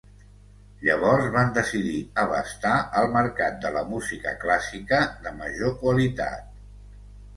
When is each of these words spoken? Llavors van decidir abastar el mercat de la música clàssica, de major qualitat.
Llavors 0.85 1.25
van 1.35 1.51
decidir 1.57 1.99
abastar 2.23 2.73
el 3.01 3.11
mercat 3.17 3.61
de 3.67 3.73
la 3.77 3.85
música 3.93 4.35
clàssica, 4.45 5.03
de 5.27 5.35
major 5.43 5.77
qualitat. 5.83 6.53